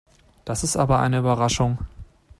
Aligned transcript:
Das 0.45 0.63
ist 0.63 0.77
aber 0.77 0.99
eine 0.99 1.19
Überraschung. 1.19 1.77